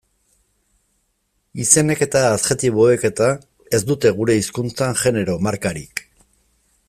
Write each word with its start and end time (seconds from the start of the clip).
Izenek 1.65 2.01
eta 2.05 2.23
adjektiboek 2.29 3.05
eta 3.11 3.29
ez 3.79 3.83
dute 3.91 4.15
gure 4.21 4.41
hizkuntzan 4.41 4.99
genero 5.05 5.41
markarik. 5.49 6.05